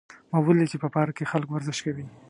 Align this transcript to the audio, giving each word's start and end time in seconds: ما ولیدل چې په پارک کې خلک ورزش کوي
ما 0.31 0.37
ولیدل 0.41 0.67
چې 0.71 0.77
په 0.83 0.87
پارک 0.95 1.13
کې 1.17 1.29
خلک 1.31 1.47
ورزش 1.51 1.77
کوي 1.85 2.05